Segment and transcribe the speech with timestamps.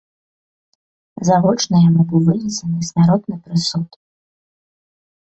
[1.27, 3.89] Завочна яму быў вынесены смяротны прысуд.